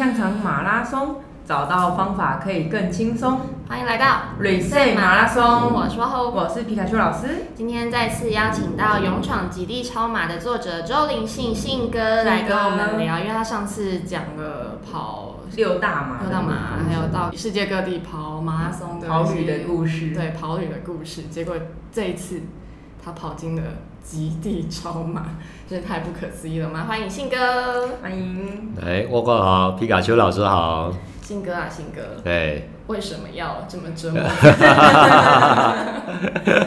[0.00, 3.38] 复健香肠马拉松，找到方法可以更轻松。
[3.68, 4.06] 欢迎来到
[4.40, 5.42] Reset 马拉松
[5.74, 6.30] 我是花后。
[6.30, 20.14] 我是皮卡丘老师，今天再次邀请到《勇闯极地超马》的作者周林信信哥来跟我们聊，因为他上次讲了跑六大马，六大马，还有到世界各地跑马拉松的跑旅的故事。
[20.14, 21.24] 对，跑旅的故事。
[21.24, 21.54] 结果
[21.92, 22.40] 这一次
[23.04, 23.62] 他跑进了
[24.02, 25.26] 极地超马，
[25.68, 26.84] 真是太不可思议了嘛！
[26.84, 28.74] 欢迎信哥，欢迎。
[28.84, 30.92] 哎，沃哥好，皮卡丘老师好。
[31.22, 32.20] 信哥啊，信哥。
[32.22, 32.68] 对。
[32.90, 34.20] 为什么要这么折磨？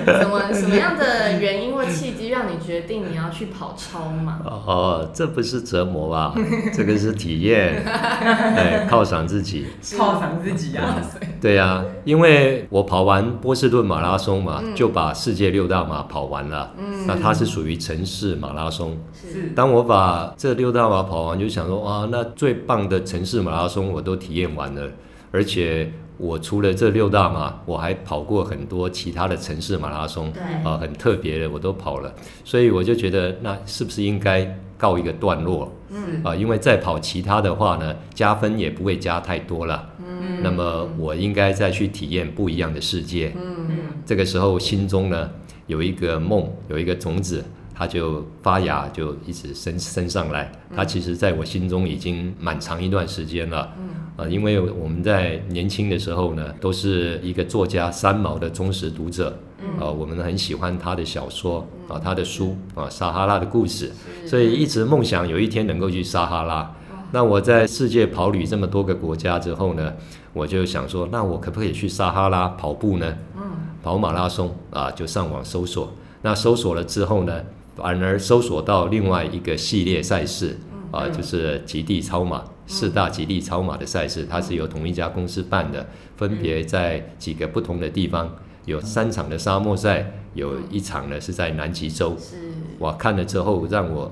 [0.06, 4.40] 什么什么样的原因或契机让你决定你要去跑超马？
[4.46, 6.34] 哦，这不是折磨吧？
[6.74, 10.96] 这个是体验， 哎，犒赏自己，犒赏自己啊！
[11.42, 16.72] 对呀，因为我跑完波士顿马拉松嘛，就把世界六大马跑完了。
[16.78, 18.98] 嗯，那它是属于城市马拉松。
[19.14, 19.52] 是。
[19.54, 24.90] 当我把这六大马跑完，就想说，啊，那最棒的城市马拉松我都体验完了，
[25.32, 25.92] 而且。
[26.18, 30.32] 我除了这六大马，我还跑过很多其他的城市马拉松，
[30.64, 34.46] 啊，很特别的我都跑了，所以我就觉得那是不是应该
[34.78, 35.72] 告一个段落？
[35.90, 39.90] 嗯，啊，因为再跑其他的话呢，加分也不会加太多了。
[40.00, 43.34] 嗯，那么我应该再去体验不一样的世界。
[43.36, 45.30] 嗯嗯，这个时候心中呢
[45.68, 47.44] 有一个梦，有一个种子。
[47.76, 50.50] 它就发芽，就一直升升上来。
[50.76, 53.74] 它其实在我心中已经蛮长一段时间了。
[53.80, 59.38] 嗯，啊，因为我们在年轻的时候呢，都是一个作家三毛的忠实读者。
[59.60, 63.92] 嗯，啊，我们很喜欢他的小说啊，他的书啊，《撒哈拉的故事》。
[64.30, 66.72] 所以一直梦想有一天能够去撒哈拉。
[67.12, 69.94] 那我在世界跑旅这么多个国家之后呢，
[70.34, 73.18] 我就想说，那我可不可以去撒哈拉跑步呢？
[73.36, 73.42] 嗯，
[73.82, 75.92] 跑马拉松啊，就上网搜索。
[76.22, 77.42] 那搜索了之后呢？
[77.76, 80.60] 反而搜索到另外一个系列赛事，
[80.94, 88.34] 啊，就是极地超马四大极地超马的赛事，它是由同一家公司办的，分别在几个不同的地方，
[88.66, 92.16] 有三场的沙漠赛，有一场呢是在南极洲。
[92.20, 94.12] 是，哇，看了之后让我。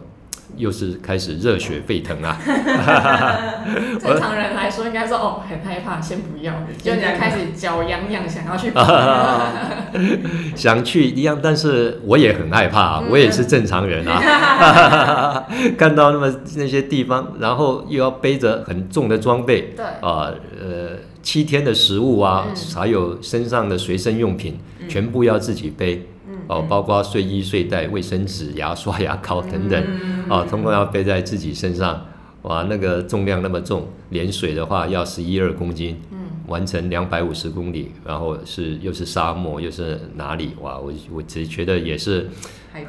[0.58, 2.38] 又是开始热血沸腾啊！
[4.00, 8.72] 正常人来说应该说哦很害怕，先不要，就你开始脚痒痒，想要去，
[10.56, 15.46] 想去一样，但是我也很害怕，我也是正常人啊。
[15.78, 22.46] 看到那么那些地方，然后又要背着很重的装备，对啊，呃，七天的食物啊，
[22.76, 26.08] 还有身上的随身用品，全部要自己背。
[26.48, 29.84] 哦，包括睡衣、睡袋、卫生纸、牙刷、牙膏等等，
[30.30, 32.06] 哦，通通要背在自己身上。
[32.44, 40.54] 哇，那个重量那么重，连水的话要十一二公斤，嗯，完成两百五十公里，然后是又是沙漠，又是哪里？
[40.60, 42.28] 哇，我我只觉得也是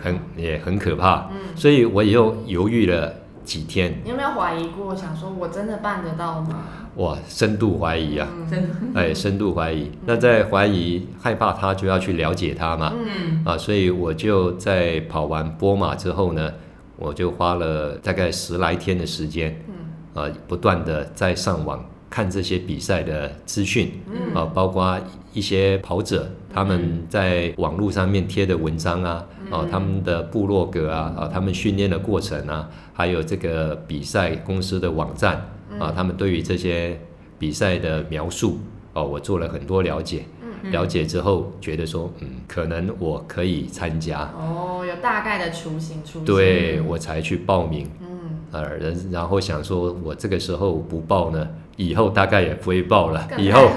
[0.00, 3.14] 很也很可怕，嗯，所以我又犹豫了
[3.44, 4.00] 几天。
[4.04, 6.64] 你有没有怀疑过，想说我真的办得到吗？
[6.96, 8.28] 哇，深度怀疑啊！
[8.50, 9.90] 真哎，深度怀疑。
[10.04, 12.92] 那在怀疑、害怕他，就要去了解他嘛。
[12.94, 16.52] 嗯啊，所以我就在跑完波马之后呢，
[16.96, 21.82] 我就花了大概十来天的时间，嗯啊，不断的在上网
[22.12, 25.00] 看这些比赛的资讯，嗯啊，包括
[25.32, 35.48] 一些跑者他们在网络上面贴的文章啊，哦，他们的部落格啊，啊，他们训练的过程啊，还有这个比赛公司的网站。
[35.80, 37.00] 啊，他们对于这些
[37.38, 38.58] 比赛的描述，
[38.92, 40.24] 哦，我做了很多了解。
[40.42, 44.30] 嗯，了解之后觉得说，嗯，可能我可以参加。
[44.36, 46.24] 哦，有大概的雏形出现。
[46.26, 47.88] 对，我才去报名。
[48.02, 48.08] 嗯，
[48.50, 51.48] 呃，然然后想说，我这个时候不报呢？
[51.76, 53.28] 以后大概也不会报了。
[53.38, 53.68] 以后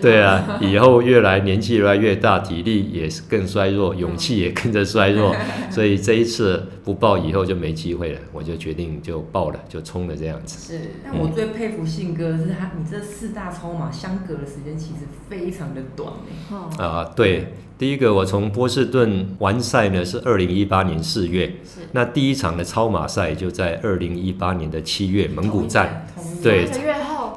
[0.00, 5.34] 对啊，以后越来年纪越来越大，体力也是更衰弱，勇气也跟着衰弱。
[5.70, 8.20] 所以这一次不报，以后就没机会了。
[8.32, 10.72] 我就决定就报了，就冲了这样子。
[10.72, 16.12] 是，但我最佩服信哥是他，你这四大超马相隔的时间其实非常的短
[16.78, 21.80] 啊，对，第一个我从波士顿完赛呢是二零一八年四月，是。
[21.92, 26.06] 那第一场的超马赛就在二零一八年的七月蒙古站，
[26.42, 26.66] 对。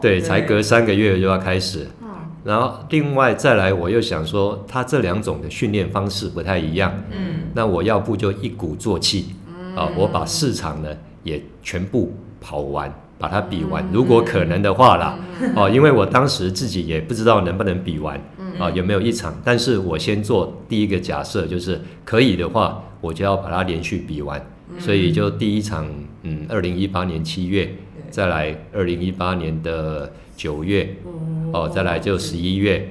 [0.01, 1.87] 对，才隔三个月就要开始。
[2.01, 2.07] 嗯，
[2.43, 6.93] 然后另外再来，我又想说，他这两种的训练方式不太一样。
[7.11, 9.35] 嗯，那我要不就一鼓作气，
[9.75, 10.89] 啊，我把市场呢
[11.23, 15.19] 也全部跑完，把它比完，如果可能的话啦。
[15.55, 18.19] 哦，因为我当时自己也不知道能不能比完，
[18.57, 24.41] 啊，有没有一场，但是我先做第一个假设，就是可以的话，我就要把它连续比完。
[24.77, 25.87] 所以就第一场，
[26.23, 27.69] 嗯，二零一八年七月。
[28.09, 30.95] 再来二零一八年的九月，
[31.53, 32.89] 哦，再来就十一月，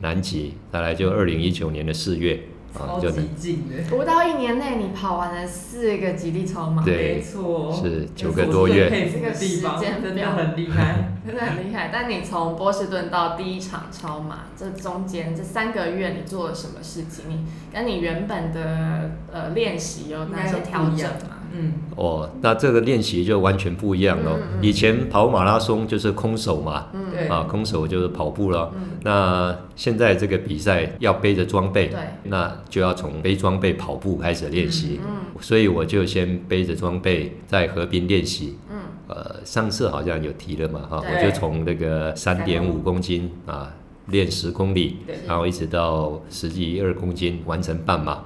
[0.00, 2.40] 南极，再来就二零一九年的四月，
[2.76, 11.12] 超就能级近的，不到一年内，你跑完了四个极地超马，对没错，是九个多月这个时间真的很厉害。
[11.26, 11.90] 真的很厉害。
[11.92, 17.24] 但你从波士顿到第一场超马，这中间这三个月你做了什么事情？
[17.28, 21.35] 你跟你原本的呃练习有哪些调整吗？
[21.56, 24.32] 嗯，哦，那这个练习就完全不一样了。
[24.36, 28.72] 嗯嗯以前跑马拉松就是空手嘛，嗯，对啊，空手就是跑步了。
[28.76, 35.00] 嗯，那现在这个比赛要背着装备，对，那就要从背装备跑步开始练习。
[35.06, 38.56] 嗯所以我就先背着装备在河边练习。
[38.70, 43.70] 嗯呃，上次好像有提了嘛，哈，对我就从那个三点五公斤啊
[44.06, 48.24] 练十公里，对然后一直到十几二公斤完成半马。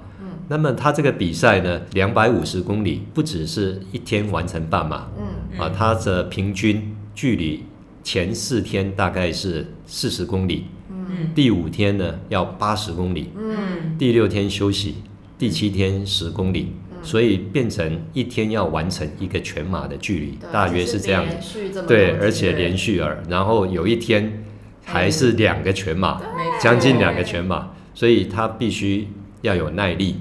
[0.50, 5.61] 嗯那么他这个比赛呢，两百五十公里不只是一天完成半马嗯。
[5.61, 7.62] 啊，它的平均距离
[8.02, 11.31] 前四天大概是四十公里，嗯。
[11.37, 13.97] 第五天呢要八十公里，嗯。
[13.97, 14.97] 第六天休息，
[15.38, 21.85] 第七天十公里，所以变成一天要完成一个全马的距离，大约是这样子。
[21.87, 24.43] 对，而且连续而，然后有一天
[24.85, 26.20] 还是两个全马，
[26.61, 29.06] 将近两个全马，所以他必须
[29.43, 30.17] 要有耐力。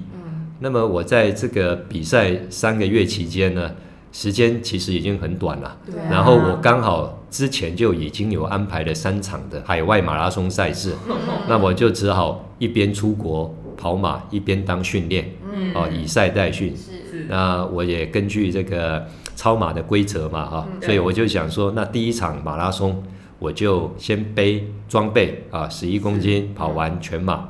[0.59, 3.71] 嗯那么我在这个比赛三个月期间呢，
[4.11, 5.77] 时间其实已经很短了。
[5.85, 5.99] 对。
[6.01, 6.07] 啊。
[6.11, 11.15] 然后我刚好之前就已经有安排了三场的海外马拉松赛事，嗯。
[11.47, 15.73] 那我就只好一边出国跑马，一边当训练，嗯。
[15.73, 16.75] 哦，以赛代训。
[16.75, 17.25] 是是。
[17.29, 20.81] 那我也根据这个超马的规则嘛，哈、嗯。
[20.81, 23.01] 所以我就想说，那第一场马拉松
[23.39, 27.47] 我就先背装备啊，十一公斤跑完全马。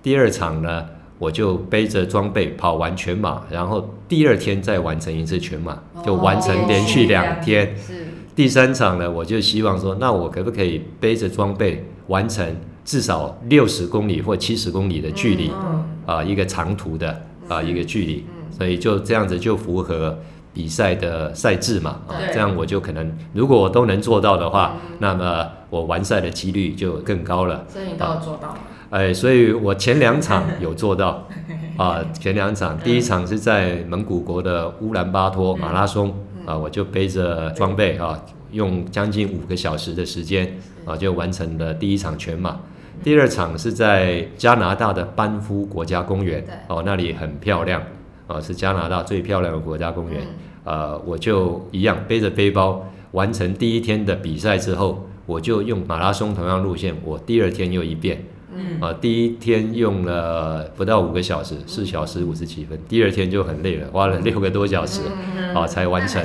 [0.00, 0.86] 第二场呢，
[1.18, 7.74] 我就背着装备跑完全马，然后第二天再完成一次全马，就完成连续两天。
[7.76, 12.44] 是第三场呢，我就希望说，那我可不可以背着装备完成
[12.84, 15.50] 至少六十公里或七十公里的距离？
[15.54, 20.18] 嗯啊，一个长途的啊是一个距离，嗯所以就这样子就符合
[20.52, 22.00] 比赛的赛制嘛，
[22.32, 27.64] 这样我就可能如果我都能做到的话，嗯那么我完赛的几率就更高了。
[27.68, 28.58] 所以你都有做到吗？
[28.94, 31.26] 哎，所以我前两场有做到
[31.76, 38.16] 啊，前两场，第一场是在蒙古国的乌兰巴托马拉松嗯啊，我就背着装备啊，
[38.52, 42.56] 用将近五个小时的时间啊，就完成了第一场全马。
[43.02, 47.82] 第二场是在加拿大的班夫国家公园，哦，那里很漂亮，
[48.28, 50.22] 啊，是加拿大最漂亮的国家公园。
[50.22, 50.28] 嗯
[50.66, 58.24] 呃，我就一样背着背包完成第一天的比赛之后，我就用马拉松同样路线，我第二天又一遍。
[58.56, 58.80] 嗯。
[58.80, 65.00] 啊，第一天用了不到五个小时，四小时五十七分，第二天就很累了，花了六个多小时，
[65.36, 66.22] 嗯啊才完成。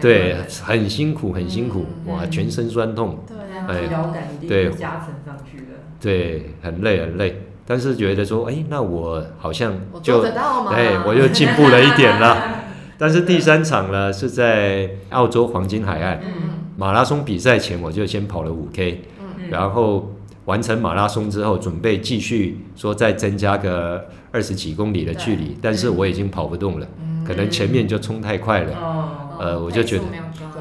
[0.00, 4.70] 对，很辛苦，很辛苦，嗯哇，全身酸痛，对啊，哎疲劳感一定对。
[4.70, 5.64] 加成上去了。
[6.00, 9.72] 对，很累很累，但是觉得说，哎，那我好像
[10.02, 10.72] 就做得到吗？
[10.74, 12.62] 哎，我又进步了一点了。
[12.96, 16.50] 但是第三场呢是在澳洲黄金海岸嗯。
[16.76, 19.50] 马拉松比赛前，我就先跑了五 K，嗯。
[19.50, 20.13] 然后
[20.46, 27.24] 完成马拉松之后，准备继续说再增加个二十几公里的距离，但是我已经跑不动了，嗯。
[27.24, 29.08] 可能前面就冲太快了，哦，
[29.38, 30.04] 呃我就觉得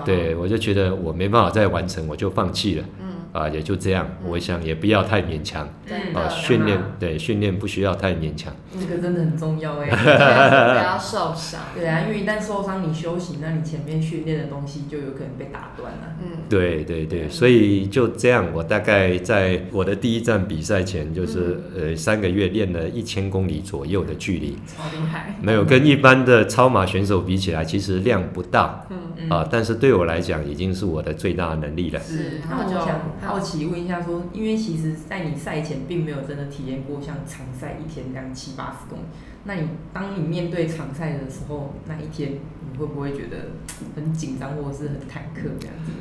[0.05, 2.85] 对我就觉得我没办法再完成，我就放弃了。
[3.01, 9.89] 嗯，啊，也就这样，我想也不要太勉强真啊，训练对训练不需要太勉强，这个真的很重要 哎。
[9.89, 11.61] 不要受伤。
[11.73, 16.15] 对啊，因为一旦受伤，你休息，那你前面训练的东西就有可能被打断了。
[16.21, 25.35] 嗯，对对对，所以就这样，我大概在我的第一站比赛前，就是呃三个月练了一千公里左右的距离，超厉害。
[25.41, 31.99] 没有跟一般的超马选手比起来，其实量不大嗯，嗯啊，但是对我来讲已经是我的最大能力了。
[31.99, 32.77] 是是，那就
[33.23, 39.03] 好奇问一下说，因为其实，在你赛前并没有真的体验过像场赛一天这样七八十公里，
[39.45, 43.51] 那你当你面对场赛的时候，那一天你会不会觉得
[43.95, 45.91] 很紧张或者是很忐忑这样子？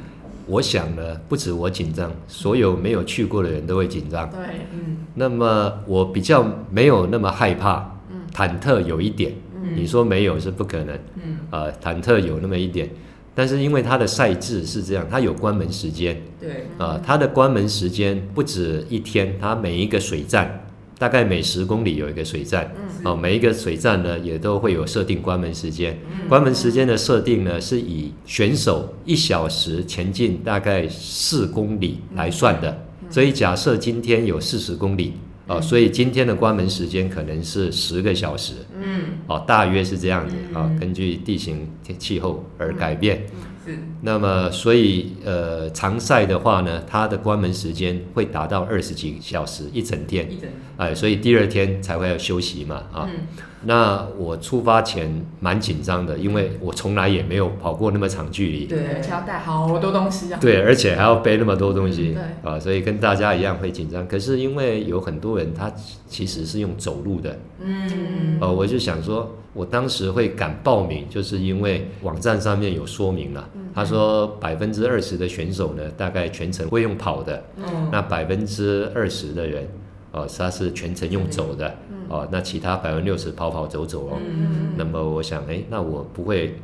[0.47, 4.29] 我想呢，不止我紧张，所有没有去过的人都会紧张。
[4.29, 4.41] 对，
[4.73, 4.97] 嗯。
[5.15, 8.23] 那么我比较没有那么害怕，嗯。
[8.35, 9.77] 忐忑有一点，嗯。
[9.77, 11.39] 你说没有是不可能，嗯。
[11.51, 12.91] 呃，忐忑有那么一点，
[13.35, 16.21] 但是因为它的赛制是这样，它有关门时间。
[16.41, 20.67] 对，啊，它的关门时间不止一天，它每一个水站
[20.99, 25.99] 大概每十公里有一个水站，嗯哦，每一个水站呢也都会有设定关门时间。
[26.11, 35.15] 嗯关门时间的设定呢是以选手一小时前进大概四公里来算的，所以假设今天有四十公里。
[35.53, 39.19] 哦，所以今天的关门时间可能是十个小时，嗯。
[39.27, 40.79] 哦，大约是这样子啊、嗯。
[40.79, 41.69] 根据地形
[41.99, 43.23] 气候而改变。
[43.67, 53.09] 是，那么所以呃常赛的话呢，它的关门时间会达到二十几小时一整天，一整，哎，所以第二天才会要休息嘛啊。
[53.09, 53.27] 嗯，
[53.65, 60.39] 那我出发前蛮紧张的，因为我从来也没有跑过那么长距离，对而且要带好多东西啊。
[60.41, 62.51] 对，而且还要背那么多东西，对。
[62.51, 64.07] 啊，所以跟大家一样会紧张。
[64.09, 65.73] 可是因为有很多人他
[66.09, 73.92] 其实是用走路的，嗯，呃，我就想说，我当时会敢报名，就是因为网站上面有说明了，他说
[74.41, 79.67] 百分之二十的选手呢，大概全程会用跑的，嗯，那百分之二十的人，
[80.13, 81.75] 哦、他是全程用走的，
[82.09, 84.19] 哦、那其他百分之六十跑跑走走哦。
[84.21, 86.59] 嗯，那么我想，哎，那我不会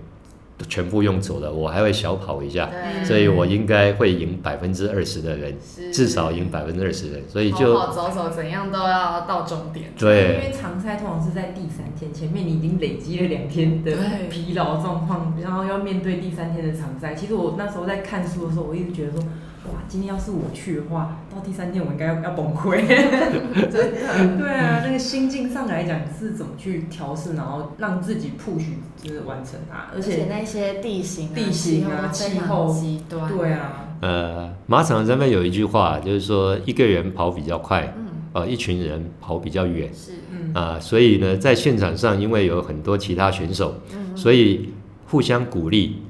[0.67, 5.55] 全部用走了，我还会小跑一下，对，所以我应该会赢百分之二十的人，
[5.93, 9.93] 至少赢百分之二十人，所以就走走，怎样都要到终点。
[9.97, 13.93] 对因为长赛通常是在第三天，前面你已经累积了两天的
[14.31, 17.15] 疲劳状况，然后要面对第三天的长赛。
[17.15, 19.23] 其实我那时候在看书的时候，我一直觉得说，
[19.65, 22.87] 哇，今天要是我去的话，到第三天我应该要要崩溃。
[22.87, 28.65] 真的，对啊，那个心境上来讲是怎么去调试，然后让自己 push
[29.03, 33.29] 就是完成它，而而且且那些地形、地形啊气候极端。
[33.29, 44.71] 对啊，呃，马场上面有一句话，就是说一个人跑比较快，嗯，呃，一群人跑比较远是，嗯啊、所以呢，在现场上，因为有很多其他选手，嗯，所以
[45.07, 46.03] 互相鼓励。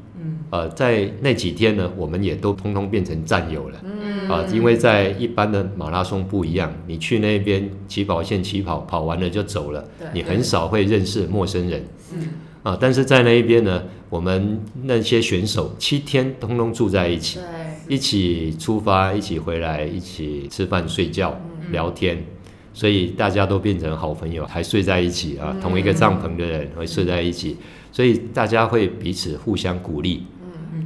[0.50, 3.78] 嗯呃，在那几天呢，我们也都通通变成战友了。
[3.84, 12.28] 嗯啊，因为在一般的马拉松不一样，你去那边起跑线起跑，跑完了就走了，对你很少会认识陌生人嗯
[12.62, 12.78] 啊。
[12.80, 22.24] 但是在那一边呢，我们那些选手七天通通住在一起，对，一起出发，一起回来，一起吃饭、睡觉、嗯聊天，
[22.72, 27.58] 所以大家都变成好朋友，还睡在一起啊，嗯同一个帐篷的人会睡在一起，
[27.92, 30.22] 所以大家会彼此互相鼓励。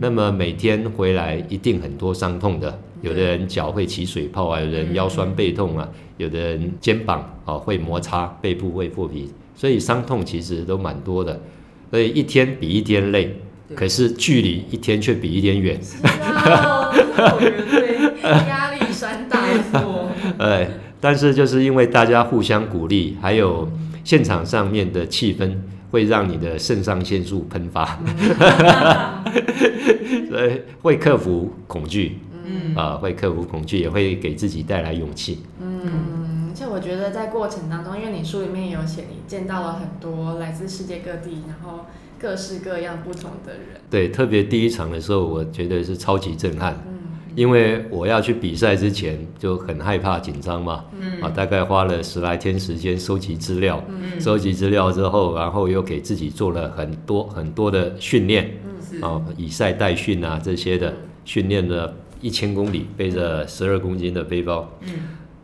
[0.02, 11.40] 嗯，那么每天回来一定很多伤痛的，有的人脚会起水泡啊，有的人腰酸背痛啊，有的人肩膀啊会摩擦，背部会破皮，所以伤痛其实都蛮多的。
[11.90, 13.36] 所以一天比一天累，
[13.74, 15.80] 可是距离一天却比一天远。
[18.48, 19.40] 压力山大。
[20.38, 20.68] 哎，
[21.00, 23.68] 但是就是因为大家互相鼓励，还有
[24.02, 25.52] 现场上面的气氛，
[25.92, 27.84] 会让你的肾上腺素喷发，
[30.28, 32.74] 所以会克服恐惧嗯。
[32.74, 35.42] 啊、会克服恐惧，也会给自己带来勇气。
[35.60, 41.84] 嗯，而且我觉得在过程当中，因为你书里面有写，你见到了很多来自世界各地，然后
[42.18, 43.80] 各式各样不同的人。
[43.90, 46.91] 对，特别第一场的时候，我觉得是超级震撼，嗯
[47.34, 58.50] 因为我要去比赛之前就很害怕、紧张嘛，嗯啊，大概花了十来天时间收集资料，嗯收集资料之后，然后又给自己做了很多很多的训练，
[58.88, 64.68] 是啊，以赛代训啊这些的训练了一千公里，背着十二公斤的背包。
[64.82, 64.90] 嗯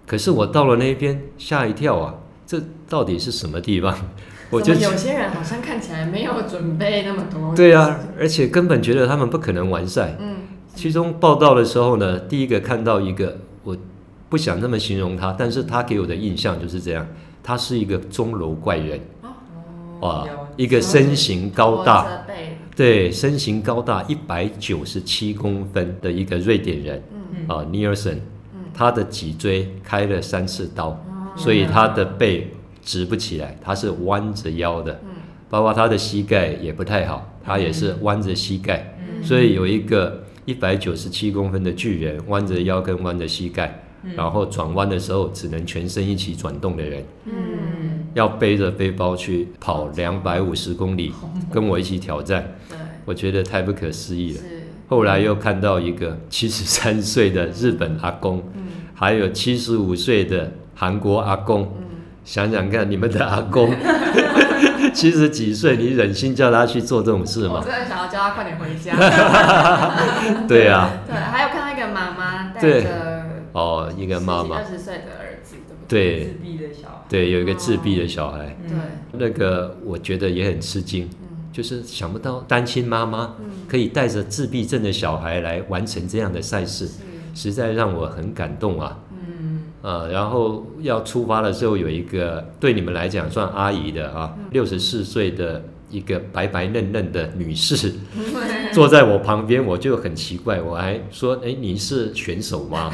[0.06, 2.14] 可是我到了那边吓一跳啊，
[2.46, 3.94] 这到底是什么地方？
[4.48, 7.54] 我觉得有些人好像看起来没有准备那么多。
[7.54, 10.16] 对啊，而且根本觉得他们不可能完赛。
[10.18, 10.36] 嗯
[10.78, 13.76] 其中报道的时候呢，第一个看到一个，我
[14.28, 17.04] 不想那么形容他，但是他给我的印象就是这样，
[17.42, 19.00] 他是一个钟楼怪人，
[19.98, 20.24] 哇，
[20.56, 22.06] 一个身形高大，
[22.76, 27.48] 对，身形高大，一百九十七公分的一个瑞典人嗯。
[27.48, 28.14] 啊，尼尔森，
[28.54, 28.60] 嗯。
[28.72, 30.98] 他的脊椎开了三次刀，哦。
[31.34, 32.52] 所以他的背
[32.84, 35.10] 直不起来，他是弯着腰的，嗯。
[35.50, 39.24] 包括他的膝盖也不太好，他也是弯着膝盖，嗯。
[39.24, 44.14] 所以有一个一百九十七公分的巨人，弯着腰跟弯着膝盖，嗯。
[44.16, 51.12] 然后转弯的时候只能全身一起转动的人，嗯，要背着背包去跑两百五十公里，
[51.52, 54.38] 跟我一起挑战，对，我觉得太不可思议了。
[54.40, 58.68] 是，后来又看到一个七十三岁的日本阿公，嗯。
[58.94, 61.84] 还有七十五岁的韩国阿公，嗯，
[62.24, 63.70] 想想看，你们的阿公
[64.98, 67.60] 七十几岁，你忍心叫他去做这种事吗？
[67.60, 68.96] 我真的想要叫他快点回家。
[70.48, 74.56] 对啊，对，还有看到一个妈妈带着哦，一个妈妈。
[74.56, 76.24] 二，十岁的儿子，对不对？
[76.24, 78.70] 自闭的小孩，对，有一个自闭的小孩，嗯
[79.12, 81.28] 对，那个我觉得也很吃惊，嗯。
[81.52, 86.94] 就是想不到单亲妈妈嗯，可以带着自闭症的小孩来完成这样的赛事，是，
[87.34, 88.98] 实在让我很感动啊。
[89.12, 97.92] 嗯呃，然后要出发的时候，有一个对你们来讲算阿姨的啊，六十四岁的一个白白嫩嫩的女士
[98.72, 102.90] 坐在我旁边，我就很奇怪，我还说：“哎，你是选手吗？”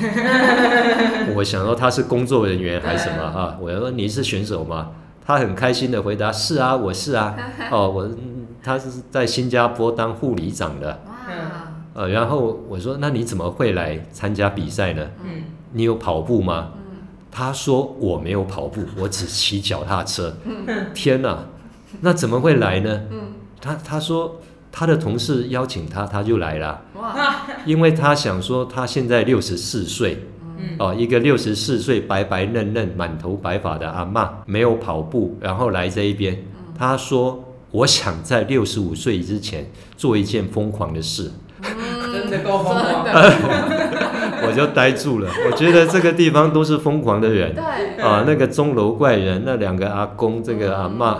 [1.35, 3.57] 我想说她是工作人员还是什么啊？
[3.61, 4.91] 我说：“你是选手吗？”
[5.27, 7.35] 她很开心的回答：“是啊，我是啊。
[7.73, 11.01] ”哦，我嗯她是在新加坡当护理长的。
[11.07, 11.13] 哇，
[11.95, 15.11] 呃，然后我说那你怎么会来参加比赛呢？
[15.25, 15.43] 嗯，
[15.75, 16.71] 你有跑步吗？
[16.77, 16.97] 嗯。
[17.31, 20.35] 他说我没有跑步， 我只骑脚踏车。
[20.95, 21.39] 天哪，
[22.01, 23.01] 那怎么会来呢？
[23.11, 24.41] 嗯，他他说
[24.73, 27.15] 他的同事邀请他，他就来了，哇，
[27.67, 30.27] 因为他想说他现在六十四岁。
[30.57, 30.77] 嗯。
[30.79, 36.39] 哦，一个六十四岁白白嫩嫩、满头白发的阿妈，没有跑步，然后来这一边，
[36.79, 41.33] 他说我想在六十五岁之前做一件疯狂的事，
[42.13, 43.05] 真的够疯狂。
[43.05, 43.84] 的，
[44.47, 45.31] 我就呆住了。
[45.47, 47.55] 我觉得这个地方都是疯狂的人。
[47.55, 51.19] 对，啊，那个钟楼怪人，那两个阿公，这个阿妈，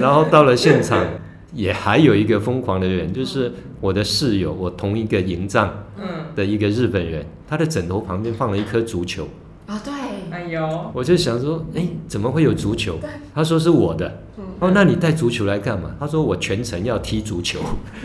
[0.00, 1.04] 然后到了现场，
[1.52, 9.28] 也还有一个疯狂的人，就是我的室友，我同一个营帐嗯，的一个日本人，他的枕头旁边放了一颗足球，
[9.66, 9.92] 啊对，
[10.30, 12.98] 哎呦，我就想说，哎，怎么会有足球？
[13.34, 15.90] 他说是我的，嗯哦，那你带足球来干嘛？
[15.98, 17.60] 他说我全程要踢足球，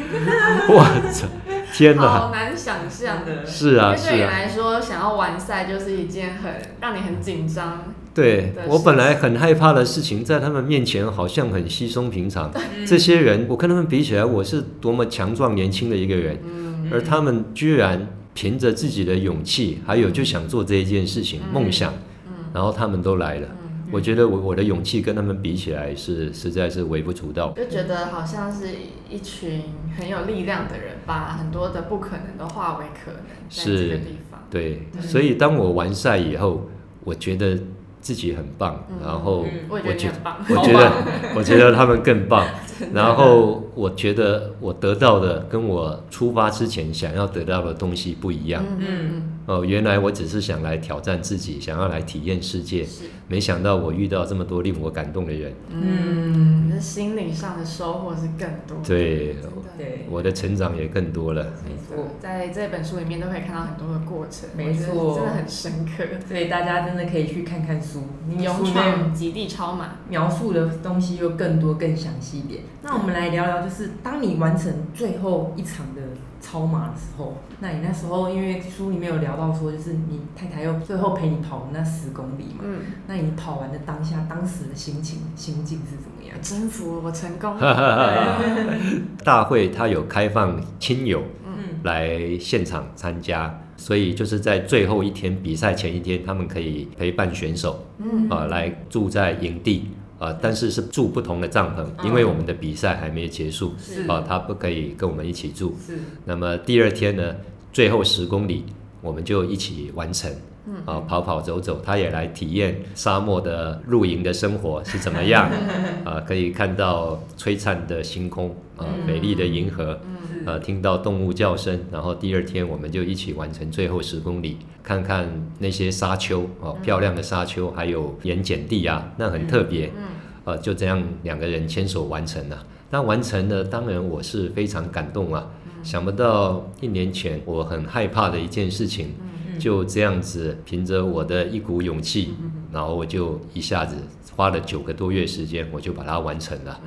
[0.69, 1.27] 我操，
[1.71, 2.01] 天哪！
[2.01, 3.25] 好难想象。
[3.25, 7.93] 的，是啊，对你啊，来说，想要完赛就是一件很让你很紧张。
[8.13, 12.51] 对我本来很害怕的事情，在他们面前好像很稀松平常。
[12.53, 21.93] 嗯这些人，我跟他们比起来，我是多么强壮年轻的一个人，嗯而他们居然凭着自己的勇气，还有就想做这一件事情，嗯梦想，
[22.27, 23.47] 嗯然后他们都来了。
[23.91, 27.53] 嗯，我觉得我我的勇气跟他们比起来是实在是微不足道。
[27.55, 28.69] 就觉得好像是
[29.10, 29.62] 一群
[29.98, 34.48] 很有力量的人，把很多的不可能都化为可能，在是这个地方。
[34.50, 36.69] 对，嗯所以当我完赛以后，
[37.03, 37.57] 我觉得
[38.01, 40.13] 自己很棒，嗯然后嗯我觉得。
[40.50, 40.91] 我觉得，
[41.36, 42.46] 我觉得他们更棒。
[42.93, 48.63] 然后我觉得我得到的跟我出发之前想要得到的东西不一样。
[48.79, 52.86] 嗯嗯哦，原来我只是想来挑战自己，想要来体验世界
[53.27, 55.53] 没想到我遇到这么多令我感动的人。
[55.70, 58.77] 嗯，你的心灵上的收获是更多。
[58.86, 59.36] 对，
[59.77, 61.43] 对，我的成长也更多了。
[61.65, 62.08] 没错。
[62.20, 66.03] 在这本书里面都可以看到很多的过程，没错真的很深刻。
[66.27, 72.63] 所以大家真的可以去看看书，你勇闯极地超马，描述的东西又更多、更详细一点。
[72.83, 76.01] 那我们来聊聊，就是当你完成最后一场的
[76.39, 86.37] 超马的时候，那你那时候因为书里面有聊到说，就是你太太又最后陪你跑那十公里嘛，嗯，那你跑完的当下，当时的心情、心境是怎么样？
[86.41, 87.55] 征服我成功。
[89.23, 99.85] 大会它有开放亲友嗯来现场参加，所以就是在最后一天比赛前一天，他们可以陪伴选手嗯啊、来住在营地
[100.20, 105.75] 啊、但是是住不同的帐篷，因为我们的比赛还没结束是啊、他不可以跟我们一起住。
[105.83, 107.35] 是，那么第二天呢，
[107.74, 108.65] 最后十公里
[109.01, 110.31] 我们就一起完成。
[110.67, 115.50] 嗯啊，跑跑走走，他也来体验沙漠的露营的生活 是怎么样
[116.05, 116.19] 啊？
[116.27, 125.27] 可以看到璀璨的星空啊，嗯美丽的银河，嗯呃，听到动物叫声，然后第二天我们就一起完成最后十公里，看看
[125.59, 129.87] 那些沙丘哦，漂亮的沙丘，还有盐碱地啊，那很特别。
[129.97, 130.03] 嗯
[130.43, 132.65] 呃，就这样两个人牵手完成了。
[132.89, 135.47] 那完成了，当然我是非常感动啊！
[135.83, 142.33] 想不到一年前我很害怕的一件事情，嗯就这样子凭着我的一股勇气，
[142.72, 143.96] 然后我就一下子
[144.35, 146.79] 花了九个多月时间，我就把它完成了。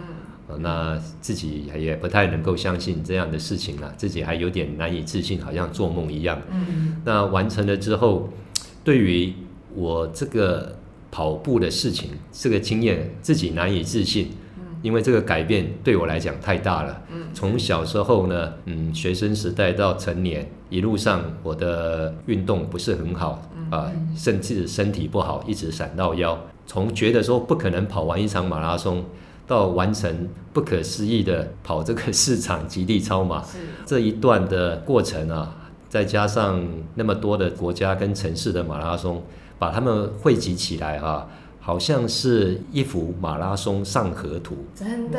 [0.59, 6.41] 那自己也不太能够相信这样的事情了，自己还有点难以置信，好像做梦一样。
[6.51, 8.29] 嗯那完成了之后，
[8.85, 9.33] 对于
[9.75, 10.79] 我这个
[11.11, 14.31] 跑步的事情，这个经验自己难以置信，
[14.85, 17.03] 因为这个改变对我来讲太大了。
[17.11, 26.39] 嗯从小时候呢，嗯，学生时代到成年，一路上我的运动不是很好啊、甚至身体不好，一直闪到腰。
[26.67, 29.03] 从觉得说不可能跑完一场马拉松，
[29.47, 33.43] 到完成不可思议的跑这个市场极地超马，
[33.87, 35.57] 这一段的过程啊，
[35.89, 36.63] 再加上
[36.95, 39.23] 那么多的国家跟城市的马拉松，
[39.59, 41.27] 把它们汇集起来啊，
[41.65, 44.55] 好像是一幅马拉松上河图。
[44.75, 45.19] 真的？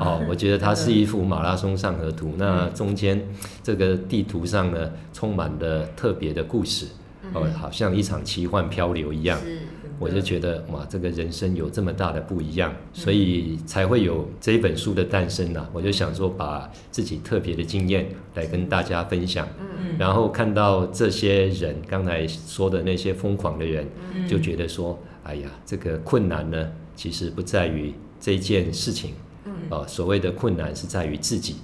[0.00, 2.32] 哦，我觉得它是一幅马拉松上河图。
[2.38, 3.20] 那中间
[3.60, 6.86] 这个地图上呢，充满了特别的故事，
[7.32, 9.36] 哦，好像一场奇幻漂流一样。
[9.98, 19.98] 我就觉得哇，这个人生有这么大的不一样，所以才会有这一本书的诞生呐、我就想说，把自己特别的经验来跟大家分享，嗯。
[19.98, 24.28] 然后看到这些人刚才说的那些疯狂的人，嗯。
[24.28, 29.52] 就觉得说，哎呀，这个困难呢，其实不在于这件事情，嗯。
[29.70, 31.56] 啊，所谓的困难是在于自己，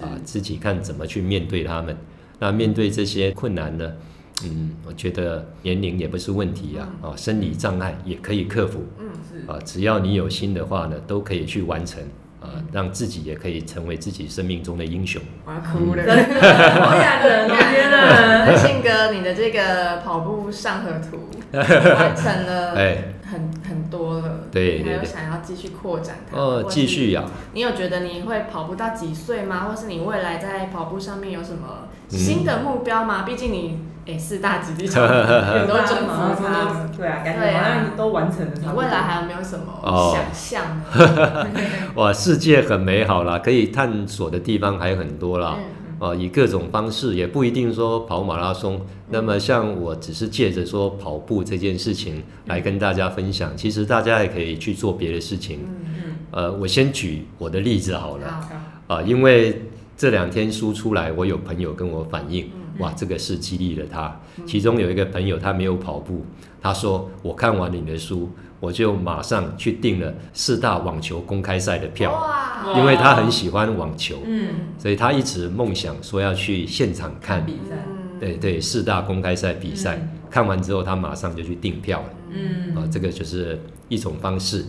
[0.00, 1.96] 啊，自己看怎么去面对他们。
[2.38, 3.92] 那面对这些困难呢，
[4.44, 8.84] 嗯，我觉得年龄也不是问题啊，啊，生理障碍也可以克服。
[8.98, 9.46] 嗯是。
[9.50, 12.02] 啊，只要你有心的话呢，都可以去完成。
[12.40, 15.20] 呃，让自己也可以成为自己生命中的英雄。
[15.44, 16.02] 我要哭了，
[16.80, 18.56] 好感人，我天哪！
[18.56, 22.96] 信哥，你的这个跑步上河图完成了，哎，
[23.30, 26.86] 很很多了，对对对还有想要继续扩展它哦，继。
[26.86, 29.68] 续呀、你有觉得你会跑步到几岁吗？
[29.68, 33.22] 或是你未来在跑步上面有什么新的目标吗？
[33.22, 38.52] 毕竟你诶四大基地场很多征马拉松服它，对啊，感觉好像都完成了。
[38.60, 41.46] 你未来还有没有什么哦想象呢？
[41.96, 45.56] 哇，世界很美好啦，可以探索的地方还有很多啦。
[46.16, 48.80] 以各种方式，也不一定说跑马拉松。
[49.10, 55.60] 那么，像我只是借着说跑步这件事情来跟大家分享，其实大家也可以去做别的事情。
[55.68, 58.26] 嗯，呃，我先举我的例子好了。
[58.88, 59.60] 好，啊，因为
[59.94, 64.20] 这两天书出来，我有朋友跟我反映，嗯哇，这个是激励了他。
[64.46, 66.24] 其中有一个朋友他没有跑步，
[66.60, 77.44] 他说我看完你的书，我就马上去订了四大网球公开赛的票，哇，因为他很喜欢网球，嗯，所以他一直梦想说要去现场看。
[77.44, 79.98] 比赛，嗯对对，四大公开赛比赛，
[80.30, 82.08] 看完之后他马上就去订票了。
[82.30, 82.76] 嗯。
[82.76, 84.64] 啊，这个就是一种方式。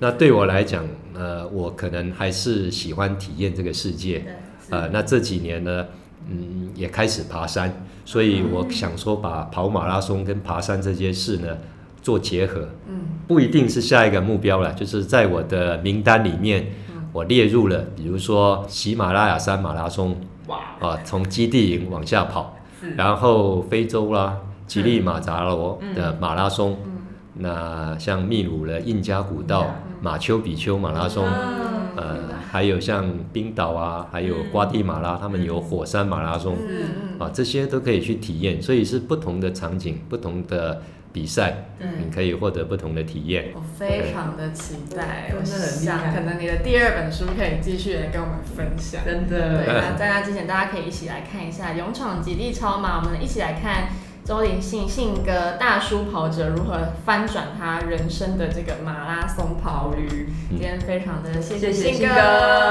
[0.00, 4.24] 那对我来讲，呃，我可能还是喜欢体验这个世界。
[4.70, 5.86] 呃，那这几年呢，
[6.28, 7.72] 嗯，也开始爬山，
[8.04, 11.56] 所以我想说把跑马拉松跟爬山这件事呢
[12.02, 16.66] 做结合，嗯不一定是下一个目标了，就是在我的名单里面，
[17.12, 22.56] 我列入了，比如说喜马拉雅山马拉松哇，啊，从基地营往下跑，
[22.96, 24.36] 然后非洲啦，
[24.66, 26.92] 吉利马扎罗的马拉松，嗯。
[27.38, 29.66] 那像秘鲁的印加古道
[30.00, 31.24] 马丘比丘马拉松。
[31.26, 31.76] 嗯。
[31.96, 32.18] 呃，
[32.56, 36.56] 还有像冰岛啊，还有瓜地马拉，他们有火山马拉松。
[36.66, 40.80] 嗯啊，这些都可以去体验，所以是不同的场景、不同的
[41.12, 43.52] 比赛，嗯你可以获得不同的体验。
[43.54, 49.02] 我非常的期待，我真的很厉想害可能你的第二本书可以继续来跟我们分享。
[49.04, 53.88] 真对，的，那在那之前，大家可以一起来看一下《勇闯极地超马》，我们一起来看
[54.26, 60.28] 周林信信哥大叔跑者如何翻转他人生的这个马拉松跑旅。
[60.50, 62.14] 今天非常的谢谢谢信哥信哥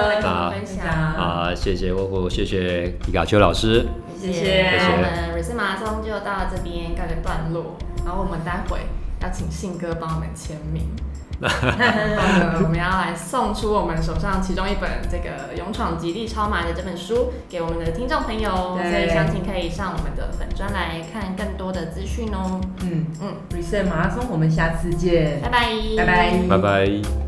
[0.09, 0.85] 来跟我们分享。
[0.85, 3.87] 啊，谢谢沃沃，谢谢皮卡丘老师。
[4.19, 8.79] 谢谢那我们瑞士马拉松就到这边告个段落，然后我们待会
[9.21, 10.89] 要请信哥帮我们签名。
[12.63, 18.91] 我们要来送出我们手上其中一本这个《勇闯极地超马》的这本书给我们的听众朋友，对。
[18.91, 22.61] 所以详情可以上我们的粉专来看更多的资讯哦。
[22.81, 25.67] 嗯嗯，Reset 马拉松，我们下次见，拜拜，
[25.97, 26.39] 拜拜。
[26.49, 27.24] 拜拜。